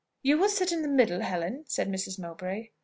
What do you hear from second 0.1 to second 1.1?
"You will sit in the